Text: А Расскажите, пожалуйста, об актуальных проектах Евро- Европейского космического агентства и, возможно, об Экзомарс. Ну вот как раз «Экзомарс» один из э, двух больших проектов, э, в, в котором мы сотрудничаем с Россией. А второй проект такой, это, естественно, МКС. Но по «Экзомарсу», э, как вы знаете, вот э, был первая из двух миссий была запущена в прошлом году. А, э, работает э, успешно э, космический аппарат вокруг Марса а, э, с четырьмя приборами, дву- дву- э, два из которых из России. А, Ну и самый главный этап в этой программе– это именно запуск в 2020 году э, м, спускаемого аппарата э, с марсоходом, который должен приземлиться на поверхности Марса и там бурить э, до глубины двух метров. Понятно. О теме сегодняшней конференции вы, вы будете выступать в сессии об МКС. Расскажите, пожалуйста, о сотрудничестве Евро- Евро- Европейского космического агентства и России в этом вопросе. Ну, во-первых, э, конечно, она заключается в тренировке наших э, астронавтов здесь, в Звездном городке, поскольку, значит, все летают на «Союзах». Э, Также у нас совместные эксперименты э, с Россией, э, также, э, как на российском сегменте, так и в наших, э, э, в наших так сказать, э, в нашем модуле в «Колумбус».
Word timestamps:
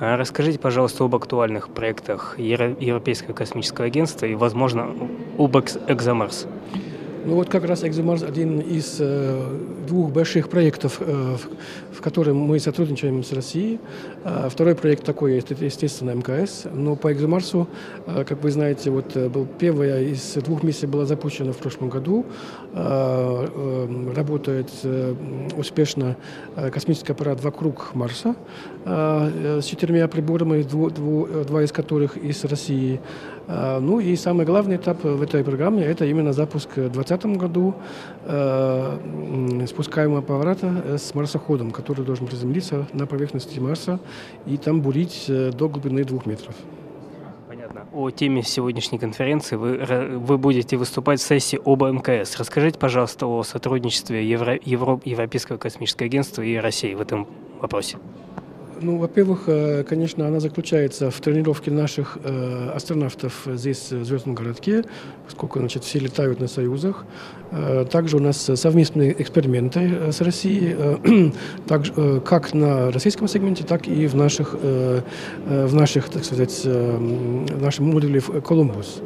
А 0.00 0.16
Расскажите, 0.16 0.58
пожалуйста, 0.58 1.04
об 1.04 1.16
актуальных 1.16 1.70
проектах 1.70 2.38
Евро- 2.38 2.76
Европейского 2.78 3.34
космического 3.34 3.86
агентства 3.86 4.26
и, 4.26 4.34
возможно, 4.34 4.94
об 5.36 5.56
Экзомарс. 5.56 6.46
Ну 7.24 7.34
вот 7.34 7.48
как 7.48 7.64
раз 7.64 7.84
«Экзомарс» 7.84 8.22
один 8.22 8.60
из 8.60 8.96
э, 9.00 9.58
двух 9.86 10.10
больших 10.12 10.48
проектов, 10.48 10.98
э, 11.00 11.36
в, 11.36 11.96
в 11.96 12.00
котором 12.00 12.36
мы 12.36 12.58
сотрудничаем 12.60 13.22
с 13.24 13.32
Россией. 13.32 13.80
А 14.24 14.48
второй 14.48 14.74
проект 14.74 15.04
такой, 15.04 15.38
это, 15.38 15.54
естественно, 15.54 16.12
МКС. 16.12 16.64
Но 16.72 16.96
по 16.96 17.12
«Экзомарсу», 17.12 17.68
э, 18.06 18.24
как 18.24 18.42
вы 18.42 18.50
знаете, 18.50 18.90
вот 18.90 19.16
э, 19.16 19.28
был 19.28 19.46
первая 19.58 20.02
из 20.04 20.34
двух 20.34 20.62
миссий 20.62 20.86
была 20.86 21.04
запущена 21.06 21.52
в 21.52 21.56
прошлом 21.56 21.88
году. 21.88 22.24
А, 22.72 23.46
э, 23.46 24.14
работает 24.14 24.70
э, 24.84 25.14
успешно 25.56 26.16
э, 26.56 26.70
космический 26.70 27.12
аппарат 27.12 27.42
вокруг 27.42 27.94
Марса 27.94 28.36
а, 28.84 29.30
э, 29.34 29.60
с 29.60 29.64
четырьмя 29.64 30.06
приборами, 30.08 30.62
дву- 30.62 30.90
дву- 30.90 31.28
э, 31.28 31.44
два 31.44 31.62
из 31.62 31.72
которых 31.72 32.16
из 32.16 32.44
России. 32.44 33.00
А, 33.48 33.80
Ну 33.80 33.98
и 34.00 34.14
самый 34.16 34.44
главный 34.44 34.76
этап 34.76 35.02
в 35.04 35.22
этой 35.22 35.42
программе– 35.42 35.82
это 35.84 36.04
именно 36.04 36.32
запуск 36.32 36.68
в 36.76 36.90
2020 36.90 37.26
году 37.38 37.74
э, 38.24 38.98
м, 39.04 39.66
спускаемого 39.66 40.18
аппарата 40.18 40.82
э, 40.84 40.98
с 40.98 41.14
марсоходом, 41.14 41.70
который 41.70 42.04
должен 42.04 42.26
приземлиться 42.26 42.86
на 42.92 43.06
поверхности 43.06 43.58
Марса 43.58 44.00
и 44.46 44.56
там 44.58 44.82
бурить 44.82 45.24
э, 45.28 45.50
до 45.52 45.68
глубины 45.68 46.04
двух 46.04 46.26
метров. 46.26 46.54
Понятно. 47.48 47.86
О 47.94 48.10
теме 48.10 48.42
сегодняшней 48.42 48.98
конференции 48.98 49.56
вы, 49.56 49.78
вы 50.18 50.36
будете 50.36 50.76
выступать 50.76 51.18
в 51.20 51.26
сессии 51.26 51.58
об 51.64 51.82
МКС. 51.82 52.38
Расскажите, 52.38 52.78
пожалуйста, 52.78 53.26
о 53.26 53.42
сотрудничестве 53.44 54.28
Евро- 54.28 54.58
Евро- 54.62 55.00
Европейского 55.06 55.56
космического 55.56 56.04
агентства 56.06 56.42
и 56.42 56.56
России 56.56 56.92
в 56.94 57.00
этом 57.00 57.26
вопросе. 57.60 57.96
Ну, 58.80 58.98
во-первых, 58.98 59.44
э, 59.46 59.82
конечно, 59.82 60.26
она 60.26 60.40
заключается 60.40 61.10
в 61.10 61.20
тренировке 61.20 61.70
наших 61.70 62.18
э, 62.22 62.70
астронавтов 62.74 63.46
здесь, 63.46 63.90
в 63.90 64.04
Звездном 64.04 64.34
городке, 64.34 64.84
поскольку, 65.26 65.58
значит, 65.58 65.84
все 65.84 65.98
летают 65.98 66.40
на 66.40 66.46
«Союзах». 66.46 67.04
Э, 67.50 67.84
Также 67.90 68.16
у 68.16 68.20
нас 68.20 68.36
совместные 68.54 69.20
эксперименты 69.20 69.80
э, 69.80 70.12
с 70.12 70.20
Россией, 70.20 70.76
э, 70.78 71.30
также, 71.66 71.92
э, 71.96 72.20
как 72.24 72.54
на 72.54 72.90
российском 72.92 73.26
сегменте, 73.26 73.64
так 73.64 73.88
и 73.88 74.06
в 74.06 74.14
наших, 74.14 74.54
э, 74.62 75.00
э, 75.46 75.66
в 75.66 75.74
наших 75.74 76.08
так 76.08 76.24
сказать, 76.24 76.62
э, 76.64 76.96
в 76.96 77.62
нашем 77.62 77.86
модуле 77.86 78.20
в 78.20 78.40
«Колумбус». 78.42 79.02